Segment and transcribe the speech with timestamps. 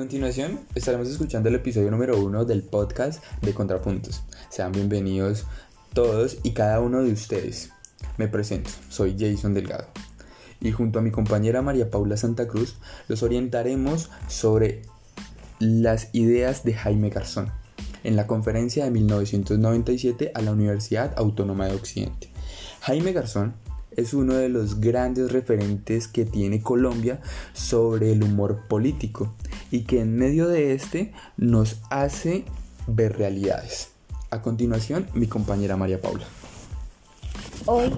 [0.00, 4.22] continuación estaremos escuchando el episodio número uno del podcast de Contrapuntos.
[4.48, 5.44] Sean bienvenidos
[5.92, 7.68] todos y cada uno de ustedes.
[8.16, 9.88] Me presento, soy Jason Delgado
[10.58, 12.76] y junto a mi compañera María Paula Santa Cruz
[13.08, 14.80] los orientaremos sobre
[15.58, 17.52] las ideas de Jaime Garzón
[18.02, 22.30] en la conferencia de 1997 a la Universidad Autónoma de Occidente.
[22.80, 23.52] Jaime Garzón
[23.90, 27.20] es uno de los grandes referentes que tiene Colombia
[27.52, 29.34] sobre el humor político
[29.70, 32.44] y que en medio de este nos hace
[32.86, 33.90] ver realidades.
[34.30, 36.24] A continuación, mi compañera María Paula.
[37.66, 37.90] Hoy,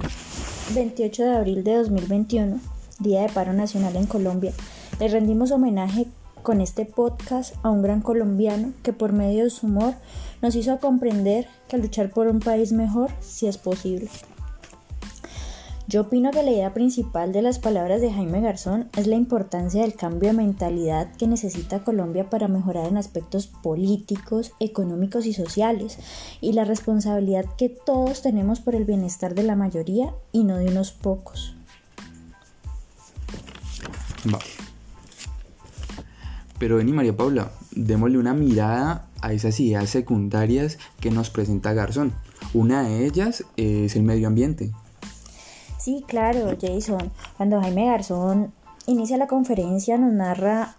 [0.74, 2.60] 28 de abril de 2021,
[2.98, 4.52] Día de Paro Nacional en Colombia,
[4.98, 6.06] le rendimos homenaje
[6.42, 9.94] con este podcast a un gran colombiano que por medio de su humor
[10.40, 14.08] nos hizo comprender que luchar por un país mejor sí es posible.
[15.88, 19.82] Yo opino que la idea principal de las palabras de Jaime Garzón es la importancia
[19.82, 25.98] del cambio de mentalidad que necesita Colombia para mejorar en aspectos políticos, económicos y sociales,
[26.40, 30.68] y la responsabilidad que todos tenemos por el bienestar de la mayoría y no de
[30.68, 31.56] unos pocos.
[36.58, 42.12] Pero vení María Paula, démosle una mirada a esas ideas secundarias que nos presenta Garzón.
[42.54, 44.70] Una de ellas es el medio ambiente.
[45.82, 47.10] Sí, claro, Jason.
[47.36, 48.52] Cuando Jaime Garzón
[48.86, 50.76] inicia la conferencia nos narra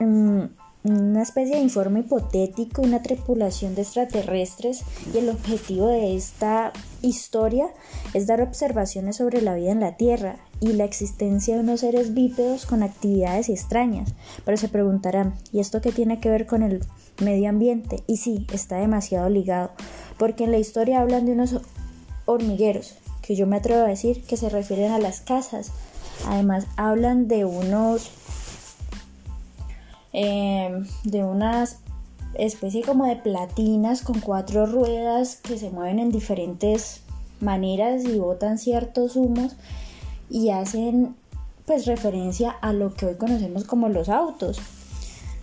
[0.00, 0.40] mm,
[0.82, 4.82] una especie de informe hipotético, una tripulación de extraterrestres
[5.14, 7.68] y el objetivo de esta historia
[8.12, 12.12] es dar observaciones sobre la vida en la Tierra y la existencia de unos seres
[12.12, 14.14] bípedos con actividades extrañas.
[14.44, 16.84] Pero se preguntarán, ¿y esto qué tiene que ver con el
[17.22, 18.02] medio ambiente?
[18.08, 19.70] Y sí, está demasiado ligado,
[20.18, 21.60] porque en la historia hablan de unos
[22.24, 22.96] hormigueros,
[23.30, 25.70] que yo me atrevo a decir que se refieren a las casas.
[26.26, 28.10] Además hablan de unos
[30.12, 31.78] em, de unas
[32.34, 37.02] especie como de platinas con cuatro ruedas que se mueven en diferentes
[37.38, 39.54] maneras y botan ciertos humos
[40.28, 41.14] y hacen
[41.66, 44.58] pues referencia a lo que hoy conocemos como los autos.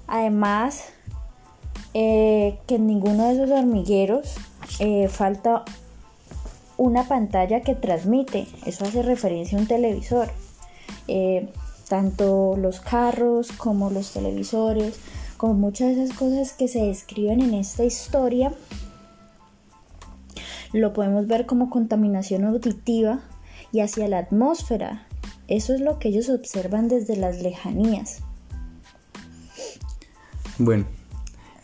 [0.08, 0.84] Además,
[1.94, 4.36] eh, que en ninguno de esos hormigueros
[4.80, 5.64] eh, falta
[6.78, 10.30] una pantalla que transmite, eso hace referencia a un televisor.
[11.08, 11.50] Eh,
[11.88, 15.00] tanto los carros como los televisores,
[15.38, 18.54] como muchas de esas cosas que se describen en esta historia,
[20.74, 23.22] lo podemos ver como contaminación auditiva
[23.72, 25.08] y hacia la atmósfera.
[25.48, 28.20] Eso es lo que ellos observan desde las lejanías.
[30.58, 30.86] Bueno,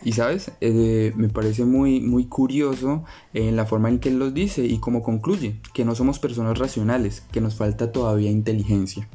[0.04, 3.04] y sabes, eh, me parece muy, muy curioso
[3.34, 6.58] en la forma en que él los dice y cómo concluye, que no somos personas
[6.58, 9.08] racionales, que nos falta todavía inteligencia.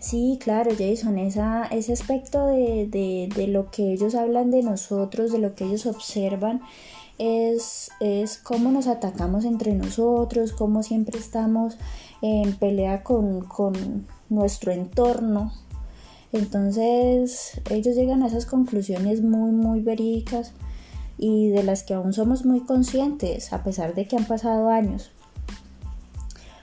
[0.00, 2.88] Sí, claro, Jason, esa, ese aspecto de,
[3.34, 6.62] de, lo que ellos hablan de nosotros, de lo que ellos observan,
[7.18, 11.76] es, es cómo nos atacamos entre nosotros, cómo siempre estamos
[12.22, 15.52] en pelea con, con nuestro entorno,
[16.32, 20.52] entonces ellos llegan a esas conclusiones muy, muy verídicas
[21.16, 25.10] y de las que aún somos muy conscientes a pesar de que han pasado años.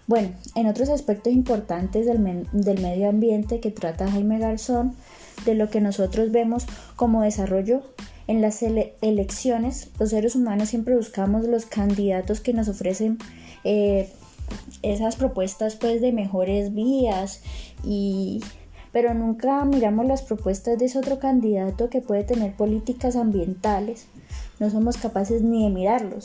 [0.07, 4.95] Bueno, en otros aspectos importantes del, medio ambiente que trata Jaime Garzón,
[5.45, 6.65] de lo que nosotros vemos
[6.95, 7.81] como desarrollo
[8.27, 13.17] en las elecciones, los seres humanos siempre buscamos los candidatos que nos ofrecen
[13.63, 14.11] eh,
[14.83, 17.41] esas propuestas pues de mejores vías
[17.83, 18.41] y
[18.95, 24.07] pero nunca miramos las propuestas de ese otro candidato que puede tener políticas ambientales.
[24.57, 26.23] No somos capaces ni de mirarlos.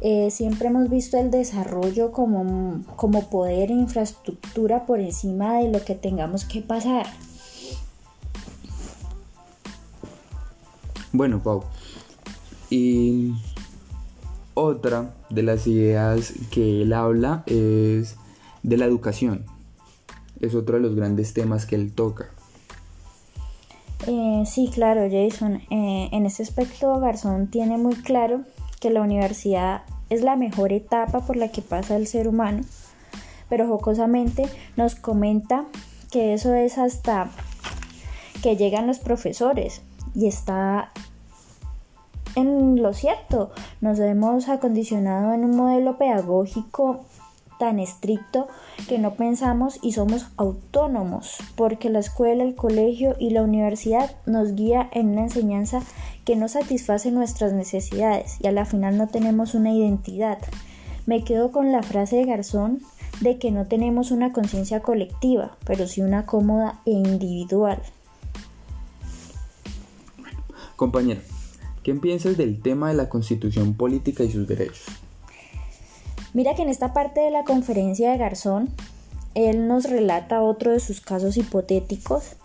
[0.00, 5.84] Eh, siempre hemos visto el desarrollo como, como poder e infraestructura por encima de lo
[5.84, 7.04] que tengamos que pasar.
[11.12, 11.62] Bueno, Pau.
[12.70, 13.34] Y
[14.54, 18.16] otra de las ideas que él habla es
[18.62, 19.44] de la educación
[20.42, 22.26] es otro de los grandes temas que él toca.
[24.06, 25.62] Eh, sí, claro, Jason.
[25.70, 28.42] Eh, en ese aspecto, Garzón tiene muy claro
[28.80, 32.62] que la universidad es la mejor etapa por la que pasa el ser humano,
[33.48, 34.44] pero jocosamente
[34.76, 35.66] nos comenta
[36.10, 37.30] que eso es hasta
[38.42, 39.82] que llegan los profesores
[40.14, 40.90] y está
[42.34, 43.52] en lo cierto.
[43.80, 47.04] Nos hemos acondicionado en un modelo pedagógico
[47.62, 48.48] tan estricto
[48.88, 54.56] que no pensamos y somos autónomos, porque la escuela, el colegio y la universidad nos
[54.56, 55.80] guía en una enseñanza
[56.24, 60.38] que no satisface nuestras necesidades y a la final no tenemos una identidad.
[61.06, 62.80] Me quedo con la frase de Garzón
[63.20, 67.80] de que no tenemos una conciencia colectiva, pero sí una cómoda e individual.
[70.74, 71.20] Compañero,
[71.84, 75.01] ¿qué piensas del tema de la constitución política y sus derechos?
[76.34, 78.70] Mira que en esta parte de la conferencia de Garzón,
[79.34, 82.36] él nos relata otro de sus casos hipotéticos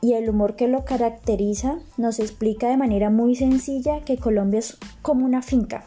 [0.00, 4.76] y el humor que lo caracteriza nos explica de manera muy sencilla que Colombia es
[5.02, 5.84] como una finca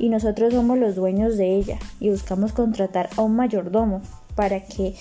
[0.00, 4.00] y nosotros somos los dueños de ella y buscamos contratar a un mayordomo
[4.34, 4.94] para que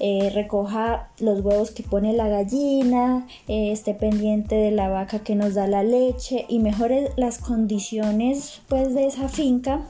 [0.00, 5.34] eh, recoja los huevos que pone la gallina, eh, esté pendiente de la vaca que
[5.34, 9.82] nos da la leche y mejore las condiciones pues de esa finca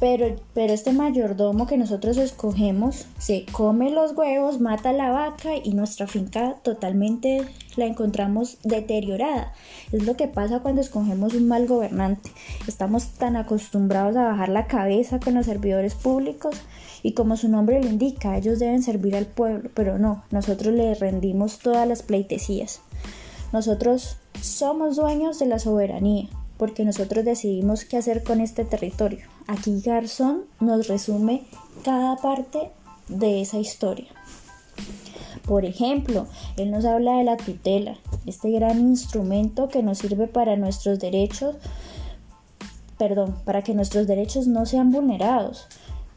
[0.00, 6.06] pero, este mayordomo que nosotros escogemos se come los huevos, mata la vaca y nuestra
[6.06, 7.44] finca totalmente
[7.76, 9.52] la encontramos deteriorada.
[9.92, 12.30] Es lo que pasa cuando escogemos un mal gobernante.
[12.66, 16.56] Estamos tan acostumbrados a bajar la cabeza con los servidores públicos
[17.02, 20.94] y como su nombre lo indica, ellos deben servir al pueblo, pero no, nosotros le
[20.94, 22.80] rendimos todas las pleitesías.
[23.52, 29.29] Nosotros somos dueños de la soberanía porque nosotros decidimos qué hacer con este territorio.
[29.46, 31.44] Aquí Garzón nos resume
[31.82, 32.70] cada parte
[33.08, 34.08] de esa historia.
[35.46, 36.26] Por ejemplo,
[36.56, 41.56] él nos habla de la tutela, este gran instrumento que nos sirve para nuestros derechos,
[42.98, 45.66] perdón, para que nuestros derechos no sean vulnerados,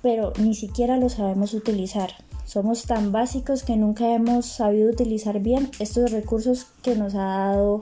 [0.01, 2.11] pero ni siquiera lo sabemos utilizar.
[2.45, 7.81] Somos tan básicos que nunca hemos sabido utilizar bien estos recursos que nos ha dado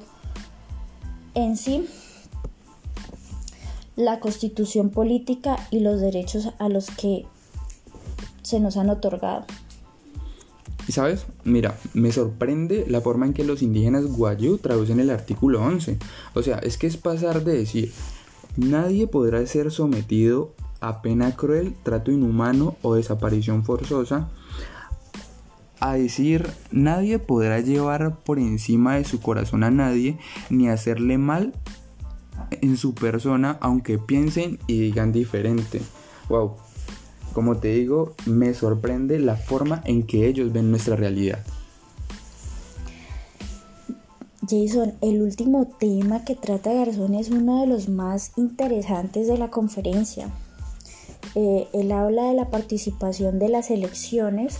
[1.33, 1.87] en sí
[4.01, 7.25] la constitución política y los derechos a los que
[8.41, 9.45] se nos han otorgado.
[10.87, 15.61] Y sabes, mira, me sorprende la forma en que los indígenas guayú traducen el artículo
[15.61, 15.99] 11.
[16.33, 17.93] O sea, es que es pasar de decir,
[18.57, 24.29] nadie podrá ser sometido a pena cruel, trato inhumano o desaparición forzosa,
[25.79, 30.17] a decir, nadie podrá llevar por encima de su corazón a nadie,
[30.49, 31.53] ni hacerle mal
[32.61, 35.81] en su persona aunque piensen y digan diferente.
[36.29, 36.55] Wow,
[37.33, 41.39] como te digo, me sorprende la forma en que ellos ven nuestra realidad.
[44.47, 49.49] Jason, el último tema que trata Garzón es uno de los más interesantes de la
[49.49, 50.29] conferencia.
[51.35, 54.57] Eh, él habla de la participación de las elecciones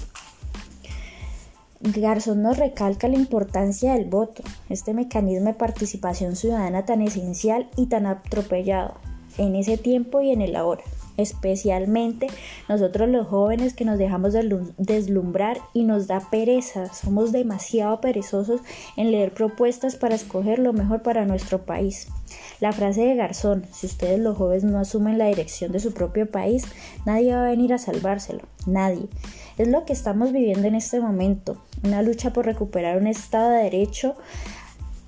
[1.83, 7.87] Garzón nos recalca la importancia del voto, este mecanismo de participación ciudadana tan esencial y
[7.87, 8.93] tan atropellado
[9.39, 10.83] en ese tiempo y en el ahora,
[11.17, 12.27] especialmente
[12.69, 14.35] nosotros los jóvenes que nos dejamos
[14.77, 18.61] deslumbrar y nos da pereza, somos demasiado perezosos
[18.95, 22.09] en leer propuestas para escoger lo mejor para nuestro país.
[22.59, 26.29] La frase de Garzón, si ustedes los jóvenes no asumen la dirección de su propio
[26.29, 26.63] país,
[27.07, 29.07] nadie va a venir a salvárselo, nadie.
[29.57, 33.63] Es lo que estamos viviendo en este momento, una lucha por recuperar un Estado de
[33.63, 34.15] Derecho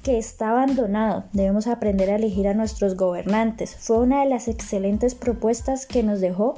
[0.04, 1.24] que está abandonado.
[1.32, 3.76] Debemos aprender a elegir a nuestros gobernantes.
[3.76, 6.56] Fue una de las excelentes propuestas que nos dejó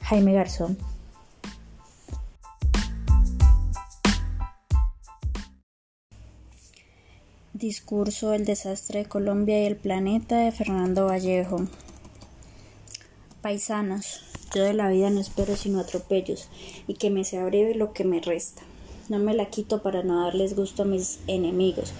[0.00, 0.78] Jaime Garzón.
[7.52, 11.66] Discurso El desastre de Colombia y el planeta de Fernando Vallejo.
[13.40, 14.24] Paisanos,
[14.54, 16.48] yo de la vida no espero sino atropellos
[16.86, 18.62] y que me sea breve lo que me resta.
[19.08, 21.92] No me la quito para no darles gusto a mis enemigos,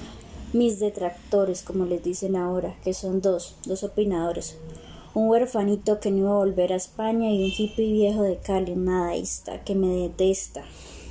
[0.52, 4.56] mis detractores, como les dicen ahora, que son dos, dos opinadores.
[5.14, 8.72] Un huerfanito que no iba a volver a España y un hippie viejo de Cali,
[8.72, 10.64] un nadaísta, que me detesta.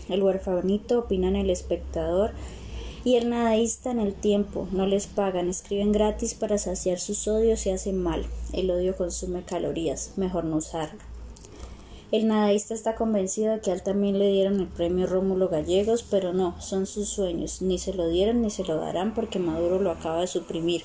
[0.10, 2.32] El huerfanito opina en el espectador
[3.06, 4.68] y el nadaísta en el tiempo.
[4.74, 8.26] No les pagan, escriben gratis para saciar sus odios y hacen mal.
[8.52, 11.15] El odio consume calorías, mejor no usarlo.
[12.12, 16.04] El nadaísta está convencido de que a él también le dieron el premio Rómulo Gallegos,
[16.04, 19.80] pero no, son sus sueños, ni se lo dieron ni se lo darán porque Maduro
[19.80, 20.84] lo acaba de suprimir,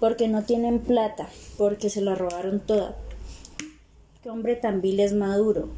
[0.00, 1.28] porque no tienen plata,
[1.58, 2.96] porque se la robaron toda.
[4.22, 5.68] ¿Qué hombre tan vil es Maduro?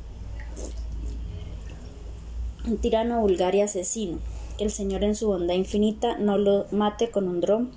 [2.65, 4.21] Un tirano vulgar y asesino,
[4.59, 7.73] el Señor en su bondad infinita no lo mate con un dron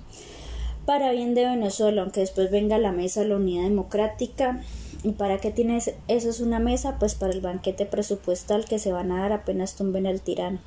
[0.84, 4.62] para bien de Venezuela, aunque después venga a la mesa la unidad democrática
[5.06, 6.96] ¿Y para qué tienes eso es una mesa?
[6.98, 10.58] Pues para el banquete presupuestal que se van a dar apenas tumben al tirano.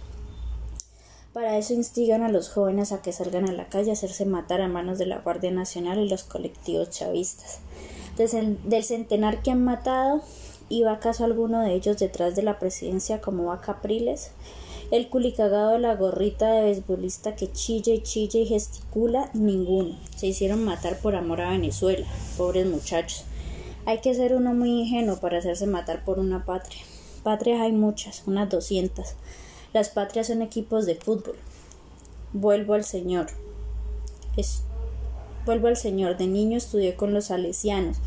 [1.34, 4.62] Para eso instigan a los jóvenes a que salgan a la calle a hacerse matar
[4.62, 7.60] a manos de la Guardia Nacional y los colectivos chavistas.
[8.16, 10.22] del centenar que han matado,
[10.70, 14.32] ¿iba acaso alguno de ellos detrás de la presidencia como va Capriles?
[14.90, 19.98] El culicagado de la gorrita de beisbolista que chilla y chilla y gesticula, ninguno.
[20.16, 23.26] Se hicieron matar por amor a Venezuela, pobres muchachos.
[23.86, 26.82] Hay que ser uno muy ingenuo para hacerse matar por una patria.
[27.24, 29.16] Patrias hay muchas, unas 200.
[29.74, 31.36] Las patrias son equipos de fútbol.
[32.34, 33.28] vuelvo al Señor.
[35.46, 36.18] vuelvo al Señor.
[36.18, 37.98] De niño estudié con los salesianos,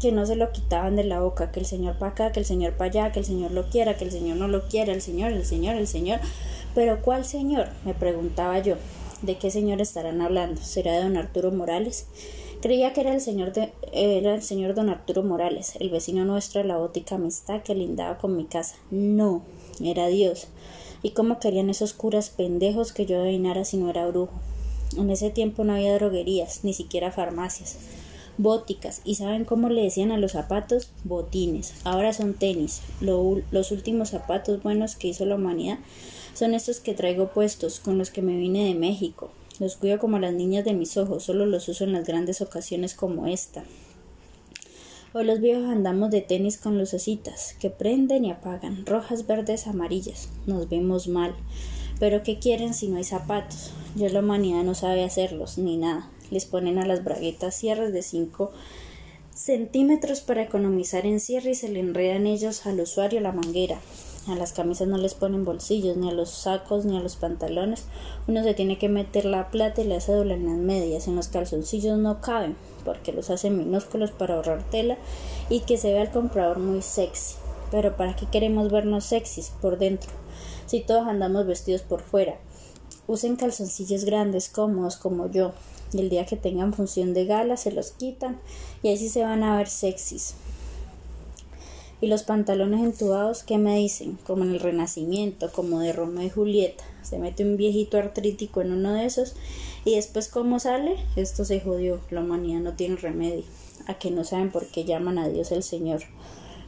[0.00, 2.46] que no se lo quitaban de la boca, que el Señor para acá, que el
[2.46, 5.02] Señor para allá, que el Señor lo quiera, que el Señor no lo quiera, el
[5.02, 6.20] Señor, el Señor, el Señor.
[6.74, 7.68] Pero ¿cuál Señor?
[7.84, 8.76] me preguntaba yo.
[9.22, 10.60] ¿De qué Señor estarán hablando?
[10.60, 12.06] ¿Será de don Arturo Morales?
[12.64, 16.62] Creía que era el señor de, era el señor don Arturo Morales, el vecino nuestro
[16.62, 18.76] de la bótica amistad que lindaba con mi casa.
[18.90, 19.42] No,
[19.82, 20.46] era Dios.
[21.02, 24.32] ¿Y cómo querían esos curas pendejos que yo adivinara si no era brujo?
[24.96, 27.76] En ese tiempo no había droguerías, ni siquiera farmacias,
[28.38, 30.88] bóticas, y ¿saben cómo le decían a los zapatos?
[31.04, 31.74] Botines.
[31.84, 32.80] Ahora son tenis.
[33.00, 35.80] los últimos zapatos buenos que hizo la humanidad
[36.32, 39.32] son estos que traigo puestos, con los que me vine de México.
[39.60, 42.94] Los cuido como las niñas de mis ojos, solo los uso en las grandes ocasiones
[42.94, 43.64] como esta.
[45.12, 50.28] Hoy los viejos andamos de tenis con lucecitas, que prenden y apagan, rojas, verdes, amarillas.
[50.46, 51.36] Nos vemos mal.
[52.00, 53.70] Pero ¿qué quieren si no hay zapatos?
[53.94, 56.10] Ya la humanidad no sabe hacerlos, ni nada.
[56.32, 58.50] Les ponen a las braguetas cierres de 5
[59.32, 63.78] centímetros para economizar en cierre y se le enredan ellos al usuario la manguera.
[64.26, 67.84] A las camisas no les ponen bolsillos, ni a los sacos, ni a los pantalones.
[68.26, 71.06] Uno se tiene que meter la plata y la cédula en las medias.
[71.08, 74.96] En los calzoncillos no caben, porque los hacen minúsculos para ahorrar tela
[75.50, 77.34] y que se vea el comprador muy sexy.
[77.70, 80.10] Pero ¿para qué queremos vernos sexys por dentro?
[80.64, 82.38] Si todos andamos vestidos por fuera.
[83.06, 85.52] Usen calzoncillos grandes, cómodos, como yo.
[85.92, 88.40] Y el día que tengan función de gala se los quitan
[88.82, 90.34] y así se van a ver sexys.
[92.04, 94.18] Y los pantalones entubados, ¿qué me dicen?
[94.26, 96.84] Como en el Renacimiento, como de Romeo y Julieta.
[97.02, 99.36] Se mete un viejito artrítico en uno de esos
[99.86, 100.98] y después ¿cómo sale?
[101.16, 103.44] Esto se jodió, la humanidad no tiene remedio.
[103.86, 106.02] A que no saben por qué llaman a Dios el Señor.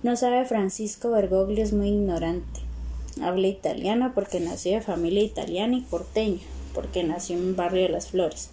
[0.02, 2.60] No sabe Francisco Bergoglio, es muy ignorante.
[3.20, 6.40] Habla italiano porque nació de familia italiana y porteña,
[6.72, 8.52] porque nació en un barrio de las flores.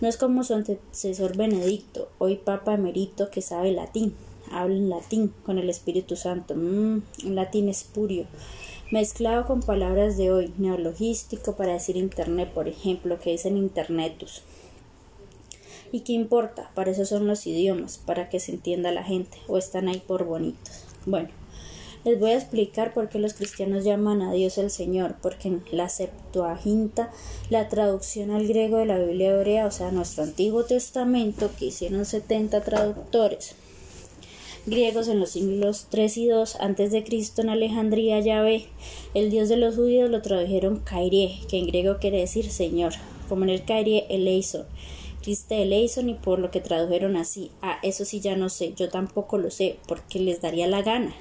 [0.00, 4.14] No es como su antecesor Benedicto, hoy Papa Emerito, que sabe latín
[4.52, 8.26] habla en latín con el Espíritu Santo, mm, un latín espurio,
[8.90, 14.42] mezclado con palabras de hoy, neologístico para decir Internet, por ejemplo, que dicen Internetus.
[15.92, 16.70] ¿Y qué importa?
[16.74, 20.24] Para eso son los idiomas, para que se entienda la gente, o están ahí por
[20.24, 20.84] bonitos.
[21.04, 21.28] Bueno,
[22.04, 25.62] les voy a explicar por qué los cristianos llaman a Dios el Señor, porque en
[25.70, 27.12] la Septuaginta,
[27.48, 32.04] la traducción al griego de la Biblia hebrea, o sea, nuestro Antiguo Testamento, que hicieron
[32.04, 33.54] 70 traductores,
[34.66, 38.66] griegos en los siglos 3 y 2 antes de Cristo en Alejandría, Yahvé,
[39.14, 42.92] el dios de los judíos lo tradujeron Kairie, que en griego quiere decir Señor,
[43.28, 44.64] como en el Kairie Eleison,
[45.22, 47.50] Criste Eleison y por lo que tradujeron así.
[47.62, 51.14] Ah, eso sí ya no sé, yo tampoco lo sé, porque les daría la gana.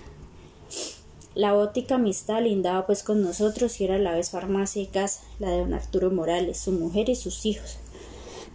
[1.34, 5.24] La ótica amistad lindaba pues con nosotros y era a la vez farmacia y casa,
[5.40, 7.78] la de don Arturo Morales, su mujer y sus hijos.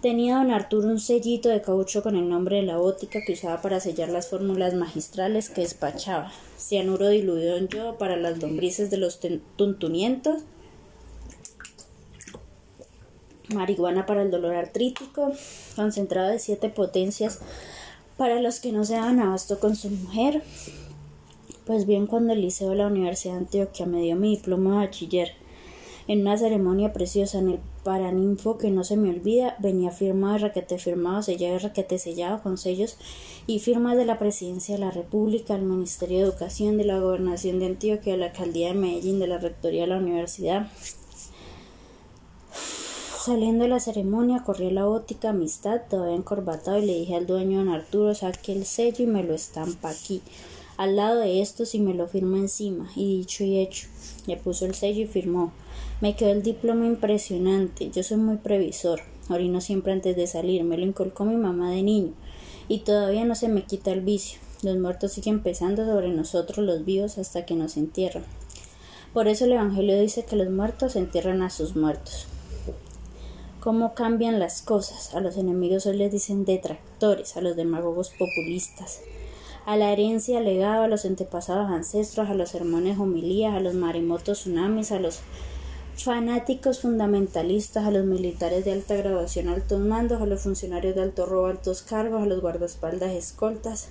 [0.07, 3.61] Tenía don Arturo un sellito de caucho con el nombre de la ótica que usaba
[3.61, 6.31] para sellar las fórmulas magistrales que despachaba.
[6.57, 9.19] Cianuro diluido en yodo para las lombrices de los
[9.57, 10.45] tuntunientos.
[13.53, 15.33] Marihuana para el dolor artrítico.
[15.75, 17.41] Concentrado de siete potencias
[18.17, 20.45] para los que no se daban abasto con su mujer.
[21.65, 24.87] Pues bien, cuando el liceo de la Universidad de Antioquia me dio mi diploma de
[24.87, 25.46] bachiller
[26.09, 30.79] en una ceremonia preciosa en el Paraninfo que no se me olvida, venía firmado, raquete
[30.79, 32.97] firmado, sellado y raquete sellado con sellos
[33.47, 37.59] y firmas de la Presidencia de la República, del Ministerio de Educación, de la Gobernación
[37.59, 40.69] de Antioquia, de la Alcaldía de Medellín, de la Rectoría de la Universidad.
[43.25, 47.59] Saliendo de la ceremonia, corrí la óptica Amistad, todavía encorbatado, y le dije al dueño
[47.59, 50.23] don Arturo, saque el sello y me lo estampa aquí,
[50.77, 52.91] al lado de esto, si me lo firma encima.
[52.95, 53.89] Y dicho y hecho,
[54.27, 55.53] le puso el sello y firmó.
[56.01, 57.91] Me quedó el diploma impresionante.
[57.91, 59.01] Yo soy muy previsor.
[59.31, 60.63] Orino siempre antes de salir.
[60.63, 62.13] Me lo inculcó mi mamá de niño.
[62.69, 64.39] Y todavía no se me quita el vicio.
[64.63, 68.25] Los muertos siguen pesando sobre nosotros los vivos hasta que nos entierran.
[69.15, 72.27] Por eso el Evangelio dice que los muertos entierran a sus muertos.
[73.61, 75.15] ¿Cómo cambian las cosas?
[75.15, 79.01] A los enemigos hoy les dicen detractores, a los demagogos populistas,
[79.65, 84.41] a la herencia legada a los antepasados ancestros, a los sermones homilías, a los maremotos
[84.41, 85.21] tsunamis, a los
[86.05, 91.27] fanáticos fundamentalistas, a los militares de alta graduación, altos mandos, a los funcionarios de alto
[91.27, 93.89] robo, altos cargos, a los guardaespaldas escoltas,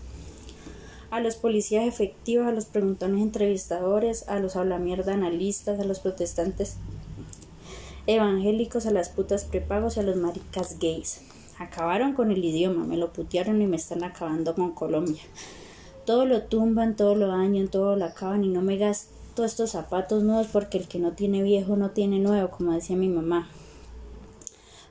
[1.09, 6.77] a los policías efectivos, a los preguntones entrevistadores, a los hablamierda analistas, a los protestantes
[8.07, 11.21] evangélicos, a las putas prepagos y a los maricas gays.
[11.57, 15.21] Acabaron con el idioma, me lo putearon y me están acabando con Colombia.
[16.05, 19.71] Todo lo tumban, todo lo dañan, todo lo acaban y no me gastan todos estos
[19.71, 23.49] zapatos nuevos porque el que no tiene viejo no tiene nuevo, como decía mi mamá.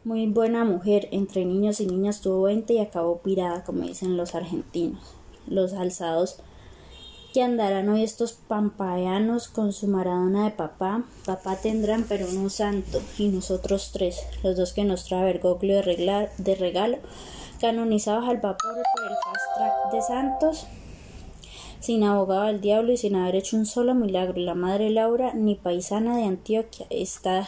[0.05, 4.35] Muy buena mujer, entre niños y niñas tuvo 20 y acabó pirada, como dicen los
[4.35, 5.01] argentinos.
[5.47, 6.37] Los alzados
[7.35, 11.03] que andarán hoy estos pampayanos con su maradona de papá.
[11.25, 16.55] Papá tendrán, pero no santo, y nosotros tres, los dos que nos trae Bergoglio de
[16.55, 16.99] regalo,
[17.61, 20.67] canonizados al vapor por el fast track de santos,
[21.85, 24.41] sin abogado al diablo y sin haber hecho un solo milagro.
[24.41, 27.47] La madre Laura, ni paisana de Antioquia, está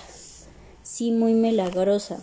[0.83, 2.23] sí muy milagrosa.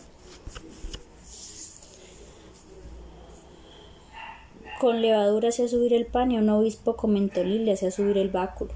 [4.79, 8.29] Con levadura hacía subir el pan y un obispo con mentolín le hacía subir el
[8.29, 8.71] báculo.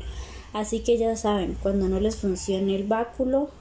[0.54, 3.52] Así que ya saben, cuando no les funcione el báculo,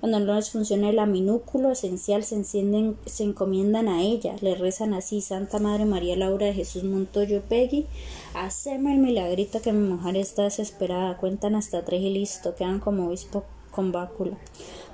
[0.00, 4.94] cuando no les funcione el minúsculo esencial, se encienden, se encomiendan a ella, le rezan
[4.94, 7.86] así, Santa Madre María Laura de Jesús Montoyo Peggy,
[8.34, 13.08] haceme el milagrito que mi mujer está desesperada, cuentan hasta tres y listo, quedan como
[13.08, 14.36] obispo con báculo.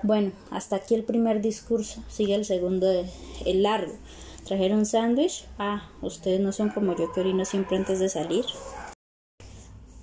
[0.03, 2.87] Bueno, hasta aquí el primer discurso, sigue el segundo,
[3.45, 3.93] el largo.
[4.45, 5.47] ¿Trajeron sándwich?
[5.59, 8.45] Ah, ustedes no son como yo que orino siempre antes de salir.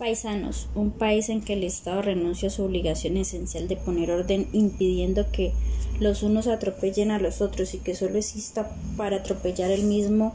[0.01, 4.47] Paisanos, un país en que el Estado renuncia a su obligación esencial de poner orden
[4.51, 5.53] impidiendo que
[5.99, 10.33] los unos atropellen a los otros y que solo exista para atropellar el mismo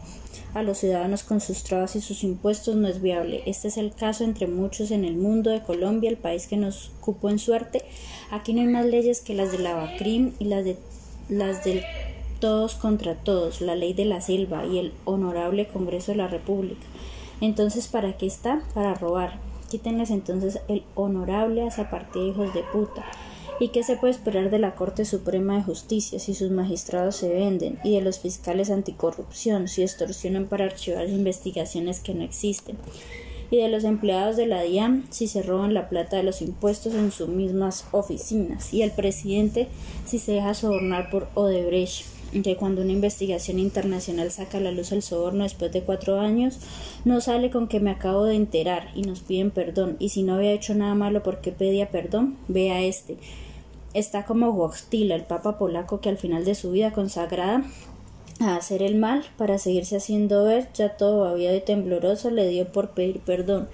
[0.55, 3.43] a los ciudadanos con sus trabas y sus impuestos no es viable.
[3.45, 6.93] Este es el caso entre muchos en el mundo de Colombia, el país que nos
[7.01, 7.83] cupo en suerte.
[8.31, 10.77] Aquí no hay más leyes que las de la BACRIM y las de
[11.29, 11.83] las del
[12.39, 16.87] todos contra todos, la ley de la selva y el honorable Congreso de la República.
[17.41, 18.63] Entonces, ¿para qué está?
[18.73, 19.46] Para robar.
[19.69, 23.05] Quítenles entonces el honorable a esa partida de hijos de puta.
[23.59, 27.33] ¿Y qué se puede esperar de la Corte Suprema de Justicia si sus magistrados se
[27.33, 32.77] venden y de los fiscales anticorrupción si extorsionan para archivar investigaciones que no existen?
[33.51, 36.95] y de los empleados de la DIAN si se roban la plata de los impuestos
[36.95, 39.69] en sus mismas oficinas y el presidente
[40.05, 44.93] si se deja sobornar por Odebrecht que cuando una investigación internacional saca a la luz
[44.93, 46.59] el soborno después de cuatro años,
[47.05, 49.97] no sale con que me acabo de enterar y nos piden perdón.
[49.99, 52.37] Y si no había hecho nada malo, porque pedía perdón?
[52.49, 53.17] Vea este.
[53.95, 57.65] Está como Wojtyla, el papa polaco que al final de su vida consagrada
[58.41, 62.71] a hacer el mal para seguirse haciendo ver, ya todo había de tembloroso, le dio
[62.71, 63.69] por pedir perdón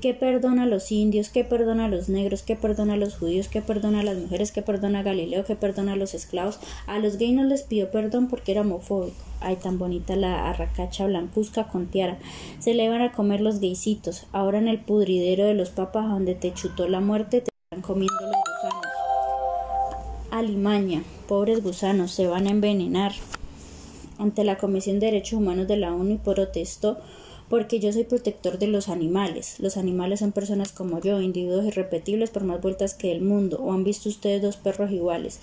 [0.00, 3.48] que perdona a los indios, que perdona a los negros, que perdona a los judíos,
[3.48, 6.60] que perdona a las mujeres, que perdona a Galileo, que perdona a los esclavos.
[6.86, 9.16] A los gays no les pidió perdón porque era homofóbico.
[9.40, 12.18] Ay, tan bonita la arracacha blancuzca con tiara.
[12.58, 14.26] Se le van a comer los gaycitos.
[14.32, 18.14] Ahora en el pudridero de los papas donde te chutó la muerte te están comiendo
[18.20, 18.86] los gusanos.
[20.30, 23.12] Alimaña, pobres gusanos, se van a envenenar.
[24.18, 26.98] Ante la Comisión de Derechos Humanos de la ONU protestó
[27.48, 29.58] porque yo soy protector de los animales.
[29.58, 33.58] Los animales son personas como yo, individuos irrepetibles por más vueltas que el mundo.
[33.60, 35.40] ¿O han visto ustedes dos perros iguales?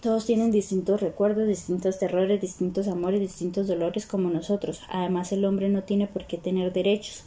[0.00, 4.80] Todos tienen distintos recuerdos, distintos terrores, distintos amores, distintos dolores como nosotros.
[4.88, 7.24] Además, el hombre no tiene por qué tener derechos.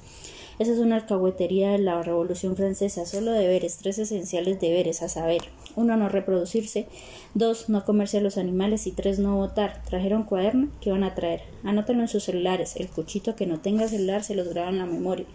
[0.62, 5.42] Esa es una alcahuetería de la Revolución Francesa, solo deberes, tres esenciales deberes, a saber,
[5.76, 6.86] uno, no reproducirse,
[7.34, 9.82] dos, no comerse a los animales y tres, no votar.
[9.90, 10.68] ¿Trajeron cuaderno?
[10.80, 11.42] ¿Qué van a traer?
[11.64, 14.86] Anótenlo en sus celulares, el cuchito que no tenga celular se los graba en la
[14.86, 15.26] memoria.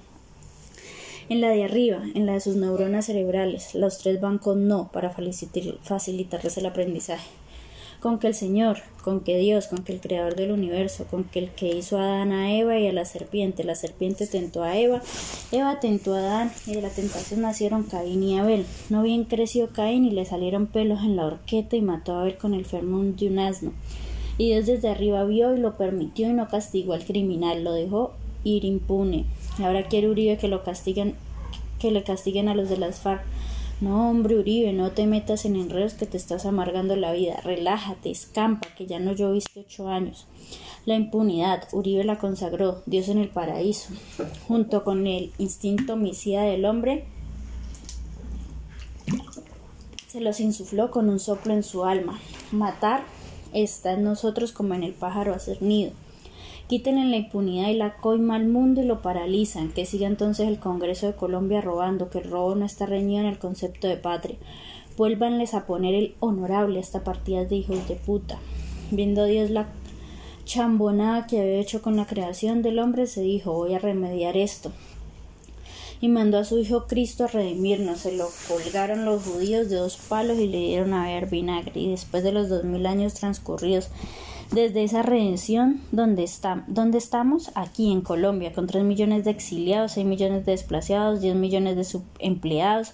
[1.29, 4.93] En la de arriba, en la de sus neuronas cerebrales, los tres van con no
[4.93, 7.27] para facilitarles el aprendizaje
[8.07, 11.41] con que el Señor, con que Dios, con que el Creador del universo, con que
[11.41, 14.79] el que hizo a Adán a Eva y a la serpiente, la serpiente tentó a
[14.79, 15.03] Eva,
[15.51, 18.65] Eva tentó a Adán y de la tentación nacieron Caín y Abel.
[18.91, 22.37] No bien creció Caín y le salieron pelos en la horqueta y mató a Abel
[22.37, 23.73] con el fermón de un asno.
[24.39, 28.13] Y Dios desde arriba vio y lo permitió y no castigó al criminal, lo dejó
[28.45, 29.25] ir impune.
[29.59, 31.17] Ahora quiere Uribe que lo castiguen,
[31.81, 33.25] que le castiguen a los de las FARC
[33.81, 37.41] no, hombre, Uribe, no te metas en enredos que te estás amargando la vida.
[37.43, 40.27] Relájate, escampa, que ya no lloviste ocho años.
[40.87, 43.91] La impunidad, Uribe la consagró, Dios en el paraíso.
[44.49, 47.05] Junto con el instinto homicida del hombre,
[50.07, 52.19] se los insufló con un soplo en su alma.
[52.53, 53.05] Matar
[53.53, 55.93] está en nosotros como en el pájaro hacer nido.
[56.69, 59.71] Quítenle la impunidad y la coima al mundo y lo paralizan.
[59.71, 63.27] Que siga entonces el Congreso de Colombia robando, que el robo no está reñido en
[63.27, 64.37] el concepto de patria.
[64.97, 68.39] Vuélvanles a poner el honorable a esta partida de hijos de puta.
[68.91, 69.69] Viendo Dios la
[70.45, 74.73] chambonada que había hecho con la creación del hombre, se dijo voy a remediar esto.
[76.01, 78.01] Y mandó a su hijo Cristo a redimirnos.
[78.01, 81.81] Se lo colgaron los judíos de dos palos y le dieron a ver vinagre.
[81.81, 83.89] Y después de los dos mil años transcurridos
[84.53, 87.51] Desde esa redención, ¿dónde, está, ¿dónde estamos?
[87.57, 91.85] Aquí en Colombia, con 3 millones de exiliados, 6 millones de desplazados, 10 millones de
[91.85, 92.93] subempleados,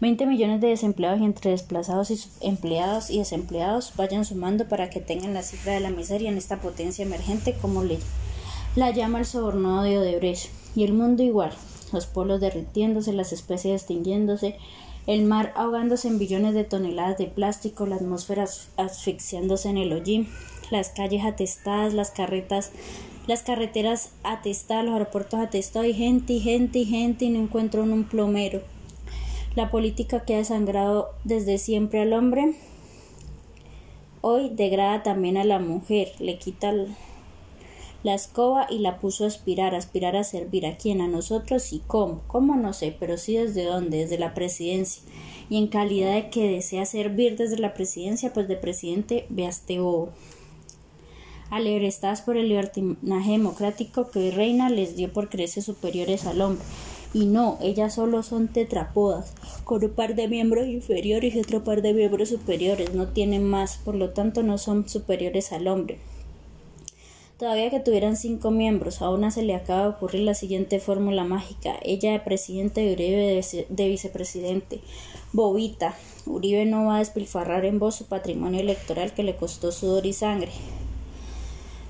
[0.00, 5.00] 20 millones de desempleados y entre desplazados y empleados y desempleados vayan sumando para que
[5.00, 7.98] tengan la cifra de la miseria en esta potencia emergente como le
[8.76, 10.50] la llama el soborno de Odebrecht.
[10.74, 11.52] Y el mundo igual,
[11.92, 14.56] los polos derritiéndose, las especies extinguiéndose,
[15.06, 20.28] el mar ahogándose en billones de toneladas de plástico, la atmósfera asfixiándose en el hollín,
[20.72, 22.72] las calles atestadas, las carretas,
[23.26, 27.82] las carreteras atestadas, los aeropuertos atestados y gente y gente y gente y no encuentro
[27.82, 28.62] un plomero.
[29.54, 32.54] La política que ha desangrado desde siempre al hombre,
[34.22, 36.72] hoy degrada también a la mujer, le quita
[38.02, 41.80] la escoba y la puso a aspirar, aspirar a servir a quién, a nosotros y
[41.86, 45.02] cómo, cómo no sé, pero sí desde dónde, desde la presidencia.
[45.50, 50.08] Y en calidad de que desea servir desde la presidencia, pues de presidente, veaste bobo.
[51.52, 56.64] Alebrestadas por el libertinaje democrático que reina les dio por creces superiores al hombre.
[57.12, 59.34] Y no, ellas solo son tetrapodas,
[59.64, 63.76] con un par de miembros inferiores y otro par de miembros superiores, no tienen más,
[63.76, 65.98] por lo tanto no son superiores al hombre.
[67.38, 71.24] Todavía que tuvieran cinco miembros, a una se le acaba de ocurrir la siguiente fórmula
[71.24, 71.74] mágica.
[71.82, 74.80] Ella de presidente y Uribe de, vicepresidente.
[75.34, 75.96] Bobita.
[76.24, 80.14] Uribe no va a despilfarrar en voz su patrimonio electoral que le costó sudor y
[80.14, 80.50] sangre.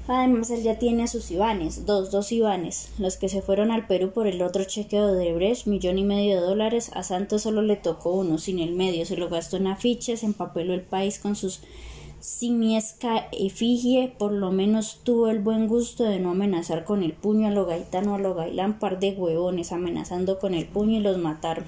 [0.09, 3.87] Además, él ya tiene a sus Ivanes, dos, dos Ivanes, los que se fueron al
[3.87, 6.91] Perú por el otro chequeo de Brecht, millón y medio de dólares.
[6.95, 10.75] A Santos solo le tocó uno, sin el medio, se lo gastó en afiches, empapeló
[10.75, 11.61] el país con sus
[12.23, 17.49] simiesca efigie por lo menos tuvo el buen gusto de no amenazar con el puño
[17.49, 21.19] a lo gaitano a lo gailán par de huevones amenazando con el puño y los
[21.19, 21.65] mataron.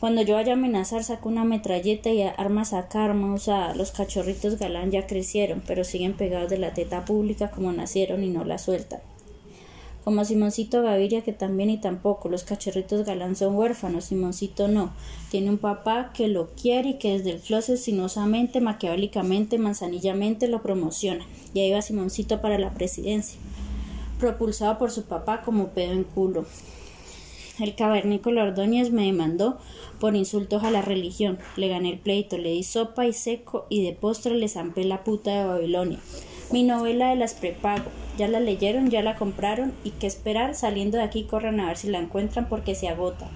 [0.00, 4.56] Cuando yo vaya a amenazar saco una metralleta y armas a karma, sea, los cachorritos
[4.56, 8.58] galán ya crecieron, pero siguen pegados de la teta pública como nacieron y no la
[8.58, 9.00] sueltan.
[10.04, 14.94] Como Simoncito Gaviria que también y tampoco, los cachorritos galán son huérfanos, Simoncito no,
[15.32, 20.62] tiene un papá que lo quiere y que desde el closet sinuosamente, maquiavélicamente, manzanillamente lo
[20.62, 23.38] promociona, y ahí va Simoncito para la presidencia,
[24.20, 26.46] propulsado por su papá como pedo en culo.
[27.60, 29.58] El cavernícola Ordóñez me demandó
[29.98, 31.38] por insultos a la religión.
[31.56, 35.02] Le gané el pleito, le di sopa y seco y de postre le zampé la
[35.02, 35.98] puta de Babilonia.
[36.52, 37.90] Mi novela de las prepago.
[38.16, 40.54] Ya la leyeron, ya la compraron y qué esperar.
[40.54, 43.28] Saliendo de aquí corran a ver si la encuentran porque se agota.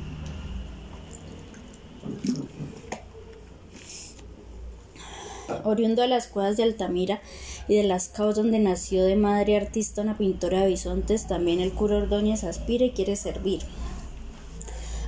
[5.65, 7.21] Oriundo de las cuevas de Altamira
[7.69, 11.73] y de las caos donde nació de madre artista una pintora de bisontes, también el
[11.73, 13.61] cura Ordóñez aspira y quiere servir.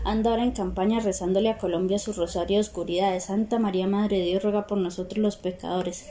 [0.04, 3.18] Anda ahora en campaña rezándole a Colombia su rosario de oscuridad.
[3.20, 6.06] Santa María Madre de Dios ruega por nosotros los pecadores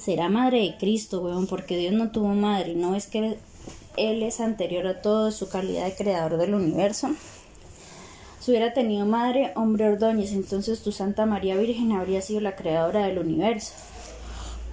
[0.00, 3.36] será madre de Cristo, weón, porque Dios no tuvo madre, no es que
[3.96, 7.10] Él es anterior a todo su calidad de creador del universo.
[8.40, 13.04] Si hubiera tenido madre, hombre Ordóñez, entonces tu Santa María Virgen habría sido la creadora
[13.04, 13.74] del universo.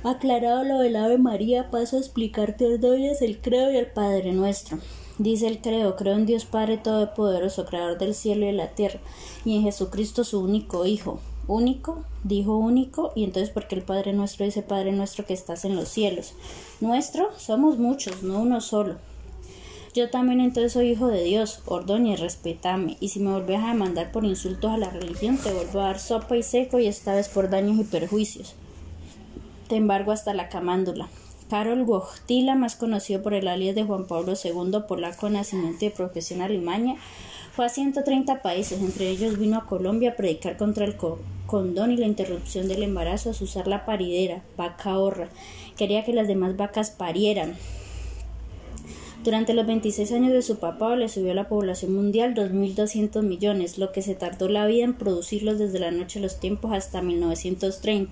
[0.03, 4.79] Aclarado lo del Ave María, paso a explicarte Ordóñez el creo y el Padre Nuestro.
[5.19, 8.99] Dice el creo, creo en Dios Padre Todopoderoso, Creador del cielo y de la tierra,
[9.45, 14.45] y en Jesucristo su único Hijo, único, dijo único, y entonces porque el Padre nuestro
[14.45, 16.33] dice Padre nuestro que estás en los cielos.
[16.81, 18.97] Nuestro somos muchos, no uno solo.
[19.95, 24.11] Yo también entonces soy hijo de Dios, Ordóñez, respetame, y si me volvías a demandar
[24.11, 27.27] por insultos a la religión, te vuelvo a dar sopa y seco y esta vez
[27.27, 28.53] por daños y perjuicios.
[29.67, 31.09] Te embargo hasta la camándula.
[31.49, 36.41] Karol Wojtyla, más conocido por el alias de Juan Pablo II, polaco nacimiento y profesión
[36.41, 36.95] alimaña,
[37.53, 40.97] fue a 130 países, entre ellos vino a Colombia a predicar contra el
[41.45, 45.29] condón y la interrupción del embarazo, a usar la paridera, vaca ahorra.
[45.77, 47.55] Quería que las demás vacas parieran.
[49.23, 53.93] Durante los 26 años de su papá le subió la población mundial 2.200 millones, lo
[53.93, 58.11] que se tardó la vida en producirlos desde la noche de los tiempos hasta 1930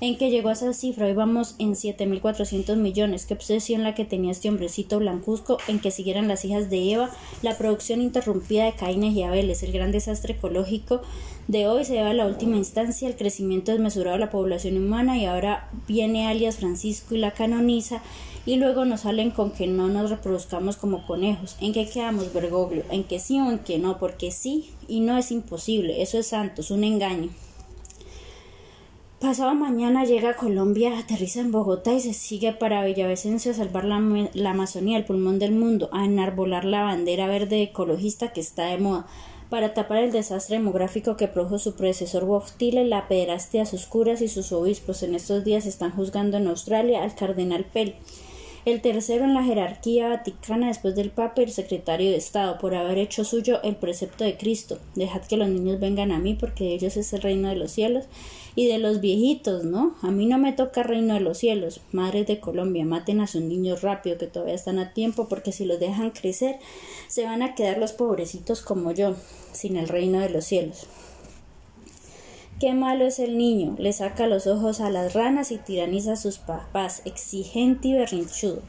[0.00, 1.06] en que llegó a esa cifra.
[1.06, 3.26] Hoy vamos en 7.400 millones.
[3.26, 7.10] Qué obsesión la que tenía este hombrecito blancuzco en que siguieran las hijas de Eva,
[7.42, 11.00] la producción interrumpida de Caínes y Abeles, el gran desastre ecológico
[11.48, 15.16] de hoy se lleva a la última instancia el crecimiento desmesurado de la población humana
[15.16, 18.02] y ahora viene alias Francisco y la canoniza
[18.44, 21.56] y luego nos salen con que no nos reproduzcamos como conejos.
[21.60, 22.84] ¿En qué quedamos, Bergoglio?
[22.90, 23.98] ¿En que sí o en que no?
[23.98, 26.02] Porque sí y no es imposible.
[26.02, 27.30] Eso es santo, es un engaño.
[29.20, 33.86] Pasado mañana llega a Colombia, aterriza en Bogotá y se sigue para Villavicencio a salvar
[33.86, 33.96] la,
[34.50, 39.06] Amazonía, el pulmón del mundo, a enarbolar la bandera verde ecologista que está de moda.
[39.48, 44.20] para tapar el desastre demográfico que produjo su predecesor Boftile, la pederastia de sus curas
[44.20, 47.94] y sus obispos en estos días están juzgando en Australia al cardenal Pell,
[48.66, 52.74] el tercero en la jerarquía vaticana después del Papa y el secretario de Estado, por
[52.74, 54.78] haber hecho suyo el precepto de Cristo.
[54.96, 57.70] Dejad que los niños vengan a mí, porque de ellos es el reino de los
[57.70, 58.06] cielos.
[58.56, 59.94] Y de los viejitos, ¿no?
[60.02, 61.82] A mí no me toca reino de los cielos.
[61.92, 65.66] Madres de Colombia, maten a sus niños rápido, que todavía están a tiempo, porque si
[65.66, 66.58] los dejan crecer,
[67.06, 69.14] se van a quedar los pobrecitos como yo,
[69.52, 70.88] sin el reino de los cielos.
[72.58, 76.16] Qué malo es el niño, le saca los ojos a las ranas y tiraniza a
[76.16, 78.62] sus papás, exigente y berrinchudo.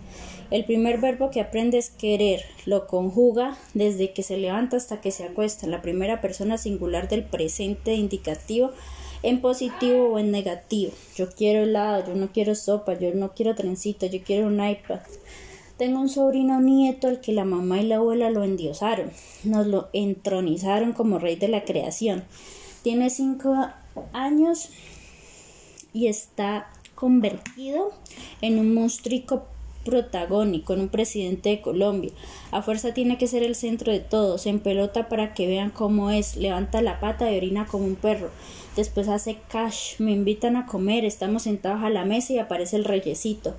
[0.52, 5.12] El primer verbo que aprende es querer, lo conjuga desde que se levanta hasta que
[5.12, 8.72] se acuesta, la primera persona singular del presente indicativo
[9.24, 10.92] en positivo o en negativo.
[11.16, 15.00] Yo quiero helado, yo no quiero sopa, yo no quiero trencito, yo quiero un iPad.
[15.78, 19.12] Tengo un sobrino nieto al que la mamá y la abuela lo endiosaron,
[19.44, 22.24] nos lo entronizaron como rey de la creación.
[22.82, 23.56] Tiene cinco
[24.12, 24.70] años
[25.94, 27.92] y está convertido
[28.42, 29.46] en un monstruo
[29.86, 32.12] protagónico, en un presidente de Colombia.
[32.52, 36.12] A fuerza tiene que ser el centro de todo, se empelota para que vean cómo
[36.12, 38.30] es, levanta la pata y orina como un perro.
[38.78, 42.86] Después hace cash, me invitan a comer, estamos sentados a la mesa y aparece el
[42.86, 43.56] reyesito.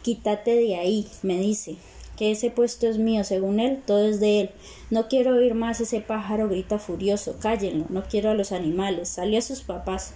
[0.00, 1.76] Quítate de ahí, me dice
[2.16, 4.50] que ese puesto es mío, según él, todo es de él.
[4.88, 9.40] No quiero oír más ese pájaro grita furioso, cállenlo, no quiero a los animales, salió
[9.40, 10.14] a sus papás.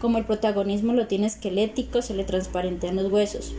[0.00, 3.52] Como el protagonismo lo tiene esquelético, se le transparentean los huesos.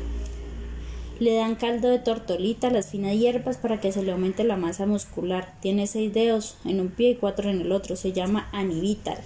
[1.19, 4.85] Le dan caldo de tortolita, las finas hierbas para que se le aumente la masa
[4.85, 5.53] muscular.
[5.59, 7.97] Tiene seis dedos en un pie y cuatro en el otro.
[7.97, 9.17] Se llama Anivital.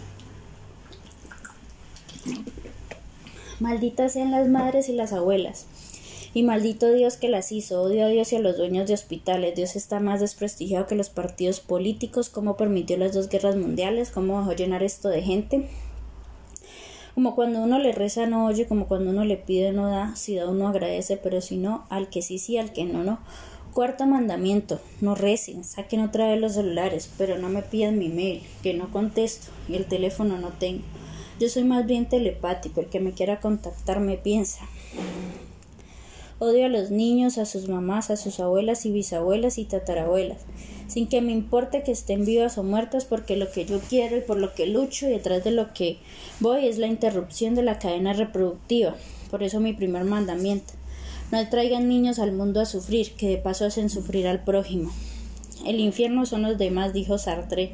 [3.60, 5.66] Malditas sean las madres y las abuelas.
[6.34, 7.82] Y maldito Dios que las hizo.
[7.82, 9.56] Odio a Dios y a los dueños de hospitales.
[9.56, 12.30] Dios está más desprestigiado que los partidos políticos.
[12.30, 14.10] ¿Cómo permitió las dos guerras mundiales?
[14.10, 15.70] ¿Cómo dejó llenar esto de gente?
[17.14, 20.36] Como cuando uno le reza no oye, como cuando uno le pide no da, si
[20.36, 23.20] da uno agradece, pero si no, al que sí, sí, al que no, no.
[23.72, 28.42] Cuarto mandamiento, no recen, saquen otra vez los celulares, pero no me pidan mi mail,
[28.64, 30.84] que no contesto y el teléfono no tengo.
[31.44, 34.62] Yo soy más bien telepático, el que me quiera contactar me piensa.
[36.40, 40.38] Odio a los niños, a sus mamás, a sus abuelas y bisabuelas y tatarabuelas,
[40.88, 44.22] sin que me importe que estén vivas o muertas, porque lo que yo quiero y
[44.22, 45.98] por lo que lucho y detrás de lo que
[46.40, 48.96] voy es la interrupción de la cadena reproductiva.
[49.30, 50.72] Por eso mi primer mandamiento.
[51.34, 54.94] No traigan niños al mundo a sufrir, que de paso hacen sufrir al prójimo.
[55.66, 57.74] El infierno son los demás, dijo Sartre.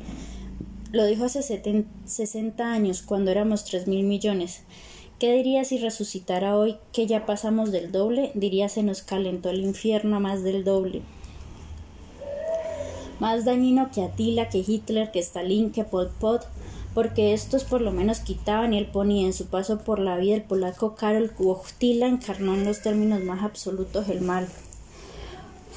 [0.92, 4.64] Lo dijo hace 60 años, cuando éramos tres mil millones.
[5.20, 8.32] ¿Qué diría si resucitara hoy que ya pasamos del doble?
[8.34, 11.04] Diría se nos calentó el infierno a más del doble.
[13.20, 16.48] Más dañino que Atila, que Hitler, que Stalin, que Pol Pot,
[16.96, 20.36] porque estos por lo menos quitaban y él ponía en su paso por la vida
[20.36, 24.48] el polaco Karol Wojtyla encarnó en los términos más absolutos el mal.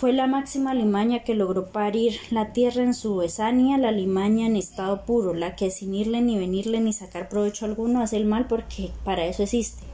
[0.03, 4.57] Fue la máxima limaña que logró parir la tierra en su besania, la limaña en
[4.57, 8.49] estado puro, la que sin irle ni venirle ni sacar provecho alguno hace el mal
[8.49, 9.85] porque para eso existe.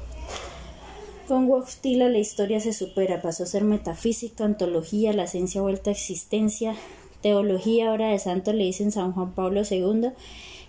[1.27, 5.93] Con Wojtyla la historia se supera, pasó a ser metafísica, antología, la esencia vuelta a
[5.93, 6.75] existencia,
[7.21, 10.13] teología, hora de santo le dicen San Juan Pablo II.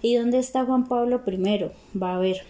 [0.02, 1.72] ¿Y dónde está Juan Pablo I?
[1.98, 2.42] Va a ver.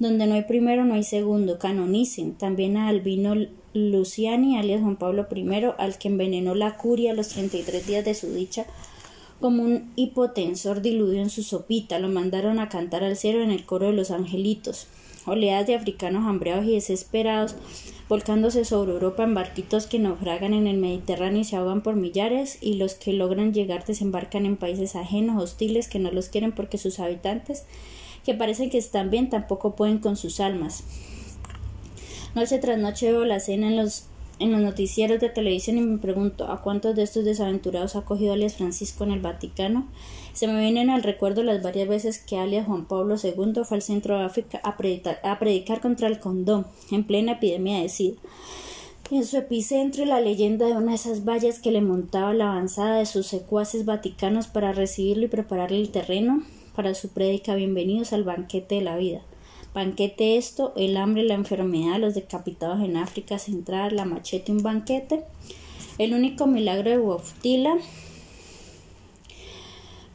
[0.00, 1.60] Donde no hay primero, no hay segundo.
[1.60, 2.34] Canonicen.
[2.34, 3.36] También a Albino
[3.72, 5.46] Luciani, alias Juan Pablo I,
[5.78, 8.66] al que envenenó la curia a los 33 días de su dicha
[9.40, 13.64] como un hipotensor diluido en su sopita, lo mandaron a cantar al cielo en el
[13.64, 14.86] coro de los angelitos.
[15.24, 17.54] Oleadas de africanos hambreados y desesperados,
[18.08, 22.58] volcándose sobre Europa en barquitos que naufragan en el Mediterráneo y se ahogan por millares,
[22.60, 26.76] y los que logran llegar desembarcan en países ajenos, hostiles, que no los quieren porque
[26.76, 27.64] sus habitantes,
[28.24, 30.84] que parecen que están bien, tampoco pueden con sus almas.
[32.32, 34.04] Noche tras noche veo la cena en los,
[34.38, 38.34] en los noticieros de televisión y me pregunto a cuántos de estos desaventurados ha cogido
[38.34, 39.88] alias Francisco en el Vaticano.
[40.32, 43.82] Se me vienen al recuerdo las varias veces que alias Juan Pablo II fue al
[43.82, 48.18] centro de África a predicar, contra el condón en plena epidemia de SIDA.
[49.10, 52.98] En su epicentro la leyenda de una de esas vallas que le montaba la avanzada
[52.98, 56.44] de sus secuaces vaticanos para recibirlo y prepararle el terreno
[56.76, 59.22] para su prédica Bienvenidos al banquete de la vida.
[59.72, 65.24] Banquete esto, el hambre, la enfermedad, los decapitados en África Central, la machete, un banquete.
[65.98, 67.76] El único milagro de Woftila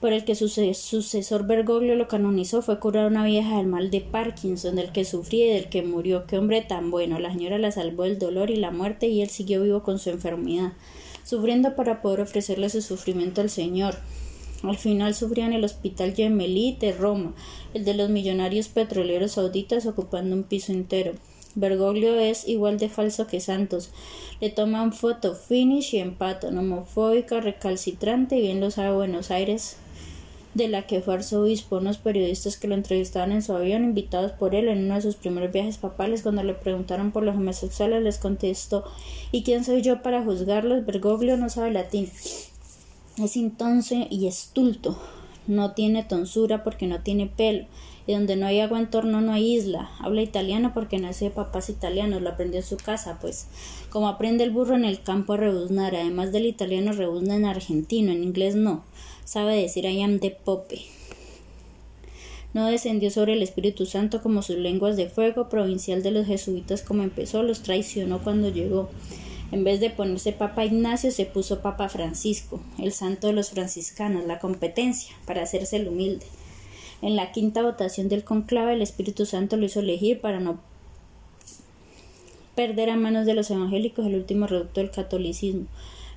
[0.06, 3.90] por el que su sucesor Bergoglio lo canonizó fue curar a una vieja del mal
[3.90, 6.28] de Parkinson, del que sufría y del que murió.
[6.28, 7.18] Qué hombre tan bueno.
[7.18, 10.12] La señora la salvó del dolor y la muerte y él siguió vivo con su
[10.12, 10.74] enfermedad,
[11.24, 13.96] sufriendo para poder ofrecerle su sufrimiento al Señor.
[14.70, 17.34] Al final sufría en el hospital Gemelli de Roma,
[17.74, 21.14] el de los millonarios petroleros sauditas ocupando un piso entero.
[21.56, 23.92] Bergoglio es igual de falso que Santos.
[24.42, 29.78] Le toman foto, finish y empato, homofóbica, recalcitrante y bien lo sabe Buenos Aires,
[30.54, 31.78] de la que fue arzobispo.
[31.78, 35.16] Unos periodistas que lo entrevistaban en su avión, invitados por él en uno de sus
[35.16, 38.84] primeros viajes papales, cuando le preguntaron por los homosexuales, les contestó
[39.32, 40.86] ¿Y quién soy yo para juzgarlos?
[40.86, 42.10] Bergoglio no sabe latín.
[43.18, 44.98] Es entonces y estulto.
[45.48, 47.66] No tiene tonsura porque no tiene pelo.
[48.08, 49.90] Y donde no hay agua en torno no hay isla.
[50.00, 52.22] Habla italiano porque nace de papás italianos.
[52.22, 53.48] Lo aprendió en su casa, pues.
[53.90, 55.96] Como aprende el burro en el campo a rebuznar.
[55.96, 58.12] Además del italiano rebuzna en argentino.
[58.12, 58.84] En inglés no.
[59.24, 60.82] Sabe decir I am de pope.
[62.54, 65.48] No descendió sobre el Espíritu Santo como sus lenguas de fuego.
[65.48, 67.44] Provincial de los jesuitas como empezó.
[67.44, 68.90] Los traicionó cuando llegó.
[69.52, 74.26] En vez de ponerse Papa Ignacio, se puso Papa Francisco, el santo de los franciscanos,
[74.26, 76.26] la competencia, para hacerse el humilde.
[77.02, 80.60] En la quinta votación del conclave, el Espíritu Santo lo hizo elegir para no
[82.56, 85.68] perder a manos de los evangélicos el último reducto del catolicismo.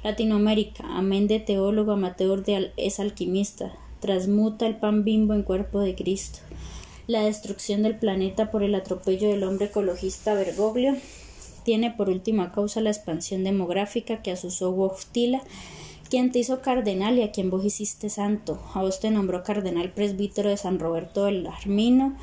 [0.03, 5.95] Latinoamérica, amén de teólogo, amateur de es alquimista, transmuta el pan bimbo en cuerpo de
[5.97, 6.39] Cristo.
[7.09, 10.97] La destrucción del planeta por el atropello del hombre ecologista Bergoglio
[11.69, 14.49] tiene por última causa la expansión demográfica que a su
[14.81, 15.43] hostila
[16.09, 18.59] quien te hizo cardenal y a quien vos hiciste santo.
[18.73, 22.17] A vos te nombró cardenal presbítero de San Roberto del Armino,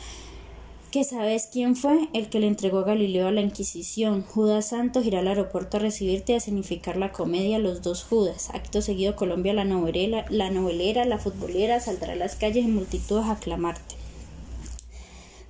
[0.89, 4.23] que sabes quién fue el que le entregó a Galileo a la Inquisición.
[4.23, 8.49] Judas Santo irá al aeropuerto a recibirte y a significar la comedia Los dos Judas.
[8.51, 13.25] Acto seguido Colombia la novelera, la novelera, la futbolera saldrá a las calles en multitudes
[13.25, 13.94] a aclamarte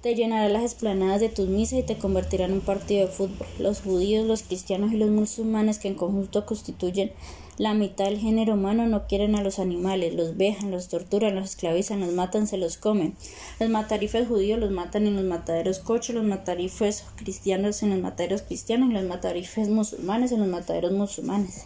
[0.05, 3.47] te llenará las esplanadas de tus misas y te convertirá en un partido de fútbol.
[3.57, 7.11] Los judíos, los cristianos y los musulmanes que en conjunto constituyen
[7.57, 11.45] la mitad del género humano no quieren a los animales, los vejan, los torturan, los
[11.45, 13.15] esclavizan, los matan, se los comen.
[13.59, 18.43] Los matarifes judíos los matan en los mataderos coches, los matarifes cristianos en los mataderos
[18.43, 21.65] cristianos y los matarifes musulmanes en los mataderos musulmanes.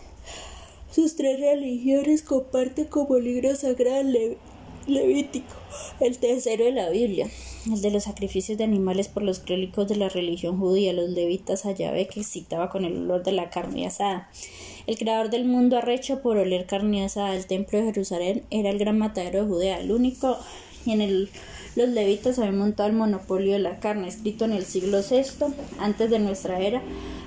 [0.89, 4.07] Sus tres religiones comparten como libro sagrado
[4.87, 5.55] Levítico,
[5.99, 7.29] el tercero de la Biblia
[7.67, 11.65] el de los sacrificios de animales por los clérigos de la religión judía, los levitas
[11.65, 14.29] a Yahvé que excitaba con el olor de la carne asada.
[14.87, 17.35] El creador del mundo arrecho por oler carne asada.
[17.35, 20.37] El templo de Jerusalén era el gran matadero de Judea, el único
[20.85, 21.29] y en el
[21.75, 26.09] los levitas habían montado el monopolio de la carne, escrito en el siglo VI antes
[26.09, 26.81] de nuestra era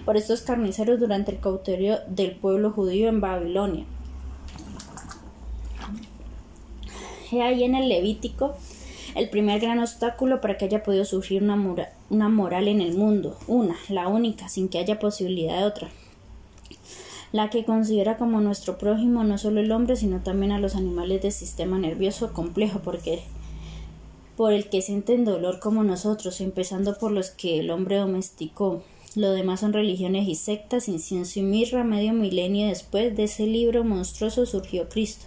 [0.05, 3.87] por estos carniceros durante el cautiverio del pueblo judío en Babilonia.
[7.33, 8.55] He ahí en el Levítico
[9.15, 11.57] el primer gran obstáculo para que haya podido surgir una,
[12.11, 15.91] una moral en el mundo, una, la única, sin que haya posibilidad de otra
[17.33, 21.23] la que considera como nuestro prójimo no solo el hombre, sino también a los animales
[21.23, 23.23] del sistema nervioso complejo, porque
[24.37, 28.83] por el que sienten dolor como nosotros, empezando por los que el hombre domesticó.
[29.15, 31.85] Lo demás son religiones y sectas, incienso y mirra.
[31.85, 35.27] Medio milenio después de ese libro monstruoso surgió Cristo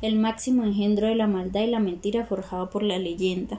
[0.00, 3.58] el máximo engendro de la maldad y la mentira forjado por la leyenda.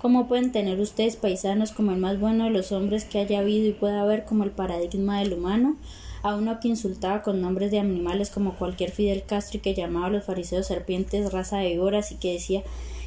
[0.00, 3.66] ¿Cómo pueden tener ustedes paisanos como el más bueno de los hombres que haya habido
[3.66, 5.76] y pueda haber como el paradigma del humano?
[6.22, 10.06] A uno que insultaba con nombres de animales como cualquier Fidel Castro y que llamaba
[10.06, 12.62] a los fariseos serpientes raza de horas y que decía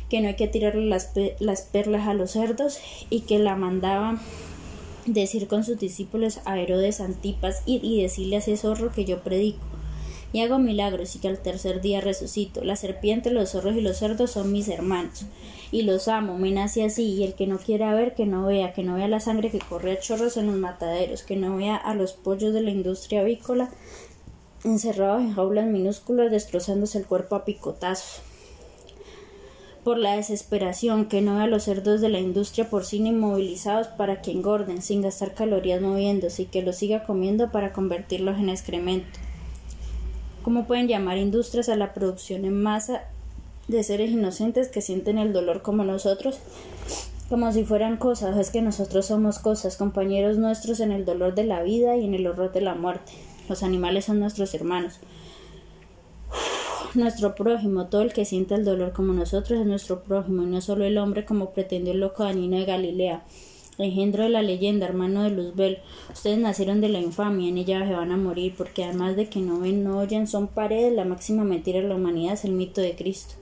[0.10, 4.20] que no hay que tirarle las, las perlas a los cerdos y que la mandaba
[5.06, 9.20] decir con sus discípulos a Herodes Antipas y, y decirle a ese zorro que yo
[9.20, 9.69] predico
[10.32, 12.64] y hago milagros y que al tercer día resucito.
[12.64, 15.26] La serpiente, los zorros y los cerdos son mis hermanos
[15.72, 18.74] y los amo, me nace así y el que no quiera ver, que no vea,
[18.74, 21.76] que no vea la sangre que corre a chorros en los mataderos, que no vea
[21.76, 23.70] a los pollos de la industria avícola
[24.64, 28.22] encerrados en jaulas minúsculas destrozándose el cuerpo a picotazos
[29.84, 34.22] por la desesperación, que no vea a los cerdos de la industria porcina inmovilizados para
[34.22, 39.20] que engorden sin gastar calorías moviéndose y que los siga comiendo para convertirlos en excremento
[40.44, 43.04] ¿Cómo pueden llamar industrias a la producción en masa
[43.68, 46.40] de seres inocentes que sienten el dolor como nosotros?
[47.28, 51.44] Como si fueran cosas, es que nosotros somos cosas, compañeros nuestros en el dolor de
[51.44, 53.12] la vida y en el horror de la muerte.
[53.50, 55.00] Los animales son nuestros hermanos.
[56.96, 60.62] Nuestro prójimo, todo el que siente el dolor como nosotros es nuestro prójimo, y no
[60.62, 63.24] solo el hombre como pretendió el loco Danino de Galilea
[63.84, 65.80] engendro de la leyenda, hermano de Luzbel.
[66.14, 69.40] Ustedes nacieron de la infamia, en ella se van a morir, porque además de que
[69.40, 72.82] no ven, no oyen, son paredes, la máxima mentira de la humanidad es el mito
[72.82, 73.36] de Cristo.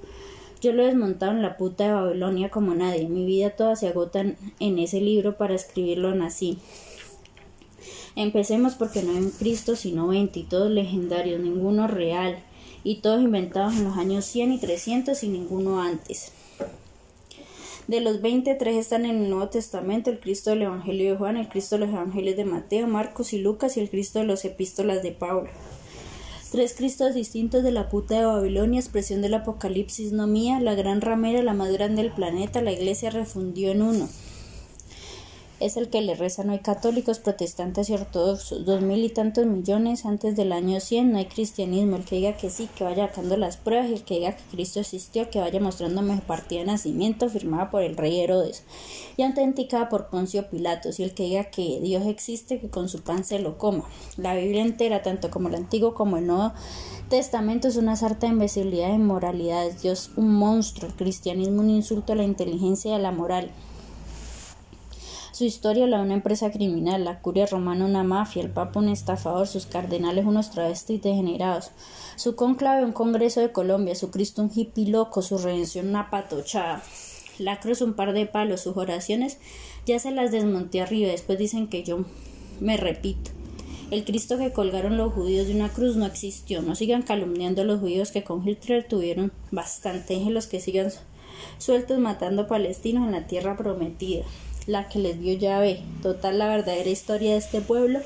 [0.62, 3.08] Yo lo he desmontado en la puta de Babilonia como nadie.
[3.08, 4.26] Mi vida toda se agota
[4.60, 6.58] en ese libro para escribirlo así.
[8.16, 12.40] Empecemos porque no hay un Cristo sino veinte y todos legendarios, ninguno real
[12.84, 16.32] y todos inventados en los años 100 y 300 y ninguno antes.
[17.88, 21.38] De los 20, tres están en el Nuevo Testamento, el Cristo del Evangelio de Juan,
[21.38, 24.44] el Cristo de los Evangelios de Mateo, Marcos y Lucas y el Cristo de los
[24.44, 25.50] Epístolas de Pablo.
[26.52, 31.00] Tres Cristos distintos de la puta de Babilonia, expresión del Apocalipsis no mía, la gran
[31.00, 34.10] ramera, la más grande del planeta, la iglesia refundió en uno
[35.60, 36.44] es el que le reza.
[36.44, 38.66] No hay católicos, protestantes y ortodoxos.
[38.66, 41.96] Dos mil y tantos millones antes del año 100 no hay cristianismo.
[41.96, 44.44] El que diga que sí, que vaya sacando las pruebas y el que diga que
[44.52, 48.64] Cristo existió, que vaya mostrándome partida de nacimiento firmada por el rey Herodes
[49.18, 51.00] y autenticada por Poncio Pilatos.
[51.00, 53.86] Y el que diga que Dios existe, que con su pan se lo coma.
[54.18, 56.54] La Biblia entera, tanto como el Antiguo como el Nuevo
[57.10, 59.72] Testamento, es una sarta de imbecilidad y moralidad.
[59.82, 63.52] Dios un monstruo, el cristianismo un insulto a la inteligencia y a la moral.
[65.32, 68.90] Su historia la de una empresa criminal, la curia romana una mafia, el papa un
[68.90, 71.72] estafador, sus cardenales unos travestis degenerados,
[72.16, 76.82] su conclave un congreso de Colombia, su Cristo un hippie loco, su redención una patochada,
[77.38, 79.38] la cruz un par de palos, sus oraciones
[79.86, 82.06] ya se las desmonté arriba, después dicen que yo
[82.60, 83.32] me repito.
[83.92, 86.62] El Cristo que colgaron los judíos de una cruz no existió.
[86.62, 90.20] No sigan calumniando a los judíos que con Hitler tuvieron bastante.
[90.30, 90.92] los que sigan
[91.58, 94.26] sueltos matando palestinos en la tierra prometida
[94.68, 95.82] la que les dio llave.
[96.04, 98.00] Total, la verdadera historia de este pueblo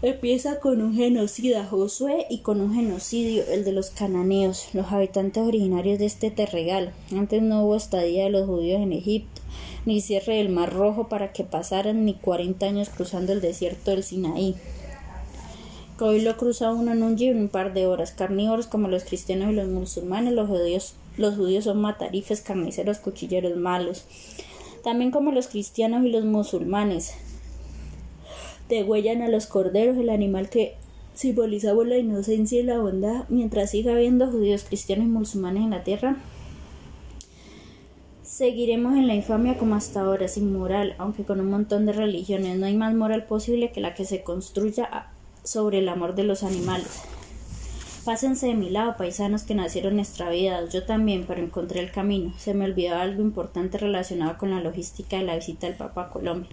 [0.00, 5.42] empieza con un genocida Josué y con un genocidio, el de los cananeos, los habitantes
[5.44, 6.92] originarios de este terregal.
[7.12, 9.42] Antes no hubo estadía de los judíos en Egipto,
[9.86, 14.02] ni cierre del Mar Rojo para que pasaran, ni cuarenta años cruzando el desierto del
[14.02, 14.56] Sinaí.
[16.00, 18.10] hoy lo cruza uno en un en un par de horas.
[18.10, 23.56] Carnívoros como los cristianos y los musulmanes, los judíos, los judíos son matarifes, carniceros, cuchilleros
[23.56, 24.04] malos
[24.82, 27.14] también como los cristianos y los musulmanes.
[28.68, 30.76] Degüellan a los corderos, el animal que
[31.14, 35.84] simbolizaba la inocencia y la bondad, mientras siga habiendo judíos, cristianos y musulmanes en la
[35.84, 36.16] tierra.
[38.22, 42.58] Seguiremos en la infamia como hasta ahora, sin moral, aunque con un montón de religiones.
[42.58, 45.10] No hay más moral posible que la que se construya
[45.44, 47.02] sobre el amor de los animales.
[48.04, 50.72] Pásense de mi lado, paisanos que nacieron extraviados.
[50.72, 52.32] Yo también, pero encontré el camino.
[52.36, 56.10] Se me olvidó algo importante relacionado con la logística de la visita del Papa a
[56.10, 56.50] Colombia.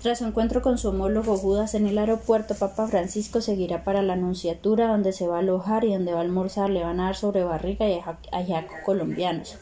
[0.00, 4.12] Tras su encuentro con su homólogo Judas en el aeropuerto, Papa Francisco seguirá para la
[4.12, 6.70] Anunciatura, donde se va a alojar y donde va a almorzar.
[6.70, 9.58] Le van a dar sobre barriga y ayaco colombianos.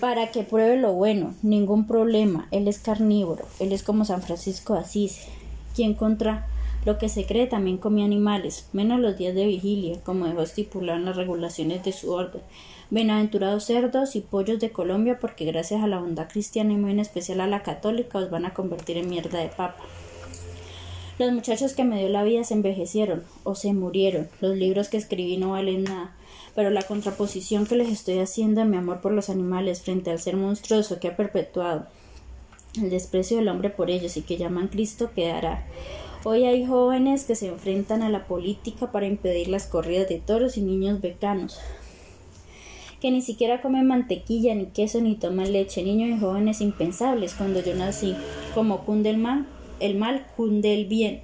[0.00, 2.48] Para que pruebe lo bueno, ningún problema.
[2.50, 3.44] Él es carnívoro.
[3.60, 5.20] Él es como San Francisco de Asís,
[5.76, 6.48] quien contra
[6.88, 10.96] lo que se cree también comía animales, menos los días de vigilia, como dejó estipular
[10.96, 12.40] en las regulaciones de su orden.
[12.88, 17.00] Bienaventurados cerdos y pollos de Colombia, porque gracias a la bondad cristiana y muy en
[17.00, 19.84] especial a la católica os van a convertir en mierda de papa.
[21.18, 24.30] Los muchachos que me dio la vida se envejecieron o se murieron.
[24.40, 26.16] Los libros que escribí no valen nada.
[26.54, 30.20] Pero la contraposición que les estoy haciendo a mi amor por los animales frente al
[30.20, 31.84] ser monstruoso que ha perpetuado
[32.76, 35.66] el desprecio del hombre por ellos y que llaman Cristo quedará.
[36.24, 40.56] Hoy hay jóvenes que se enfrentan a la política para impedir las corridas de toros
[40.56, 41.60] y niños becanos,
[43.00, 47.34] que ni siquiera comen mantequilla, ni queso, ni toman leche, niños y jóvenes impensables.
[47.34, 48.16] Cuando yo nací,
[48.52, 49.46] como cunde el mal,
[49.78, 51.20] el mal cunde el bien.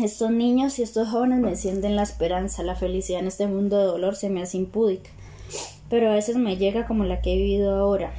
[0.00, 3.86] Estos niños y estos jóvenes me encienden la esperanza, la felicidad en este mundo de
[3.86, 5.10] dolor se me hace impúdica,
[5.90, 8.14] pero a veces me llega como la que he vivido ahora,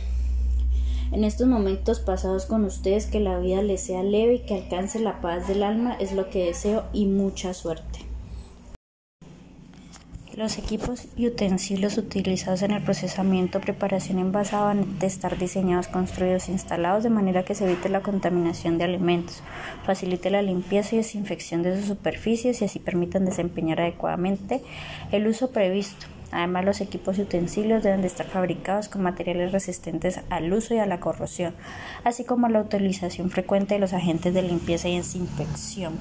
[1.12, 5.00] en estos momentos pasados con ustedes, que la vida les sea leve y que alcance
[5.00, 8.00] la paz del alma es lo que deseo y mucha suerte.
[10.40, 16.54] Los equipos y utensilios utilizados en el procesamiento preparación envasado van estar diseñados, construidos e
[16.54, 19.44] instalados de manera que se evite la contaminación de alimentos,
[19.86, 24.64] facilite la limpieza y desinfección de sus superficies y así permitan desempeñar adecuadamente
[25.12, 30.22] el uso previsto Además, los equipos y utensilios deben de estar fabricados con materiales resistentes
[30.30, 31.56] al uso y a la corrosión,
[32.04, 35.94] así como la utilización frecuente de los agentes de limpieza y desinfección.